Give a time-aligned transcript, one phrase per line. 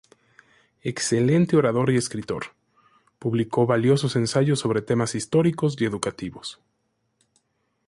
[0.81, 2.55] Excelente orador y escritor,
[3.19, 6.59] publicó valiosos ensayos sobre temas históricos y educativos.